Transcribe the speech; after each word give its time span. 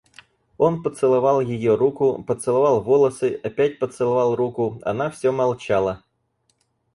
Он 0.57 0.81
поцеловал 0.81 1.41
ее 1.41 1.75
руку, 1.75 2.23
поцеловал 2.23 2.81
волосы, 2.81 3.39
опять 3.43 3.77
поцеловал 3.77 4.33
руку,— 4.35 4.79
она 4.83 5.11
всё 5.11 5.31
молчала. 5.31 6.01